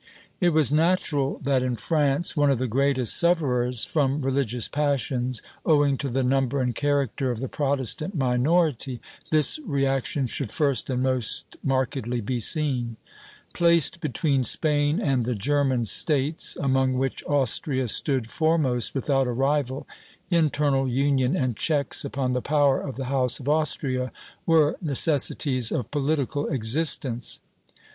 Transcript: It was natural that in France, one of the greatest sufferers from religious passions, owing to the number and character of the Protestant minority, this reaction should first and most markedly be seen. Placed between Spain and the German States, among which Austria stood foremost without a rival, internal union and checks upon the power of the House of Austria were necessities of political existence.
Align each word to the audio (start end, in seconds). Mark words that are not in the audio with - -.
It 0.39 0.49
was 0.49 0.71
natural 0.71 1.39
that 1.43 1.61
in 1.61 1.75
France, 1.75 2.35
one 2.35 2.49
of 2.49 2.57
the 2.57 2.65
greatest 2.65 3.15
sufferers 3.15 3.83
from 3.83 4.23
religious 4.23 4.67
passions, 4.67 5.43
owing 5.63 5.95
to 5.99 6.09
the 6.09 6.23
number 6.23 6.59
and 6.59 6.73
character 6.73 7.29
of 7.29 7.39
the 7.39 7.47
Protestant 7.47 8.15
minority, 8.15 8.99
this 9.29 9.59
reaction 9.63 10.25
should 10.25 10.51
first 10.51 10.89
and 10.89 11.03
most 11.03 11.55
markedly 11.63 12.19
be 12.19 12.39
seen. 12.39 12.97
Placed 13.53 14.01
between 14.01 14.43
Spain 14.43 14.99
and 14.99 15.23
the 15.23 15.35
German 15.35 15.85
States, 15.85 16.57
among 16.59 16.93
which 16.95 17.23
Austria 17.25 17.87
stood 17.87 18.27
foremost 18.31 18.95
without 18.95 19.27
a 19.27 19.31
rival, 19.31 19.85
internal 20.31 20.87
union 20.89 21.35
and 21.35 21.55
checks 21.55 22.03
upon 22.03 22.31
the 22.31 22.41
power 22.41 22.81
of 22.81 22.95
the 22.95 23.05
House 23.05 23.39
of 23.39 23.47
Austria 23.47 24.11
were 24.47 24.77
necessities 24.81 25.71
of 25.71 25.91
political 25.91 26.47
existence. 26.47 27.39